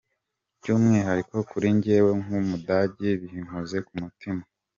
By’umwihariko 0.59 1.35
kuri 1.49 1.67
njyewe, 1.75 2.11
nk’Umudage 2.23 3.09
binkoze 3.21 3.77
ku 3.85 3.93
mutima. 4.01 4.41